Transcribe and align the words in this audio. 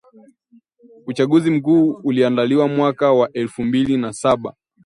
uchaguzi 1.07 1.51
mkuu 1.51 1.91
uliandaliwa 2.03 2.67
mwaka 2.67 3.11
wa 3.13 3.31
elfu 3.33 3.63
mbili 3.63 3.97
na 3.97 4.13
saba 4.13 4.55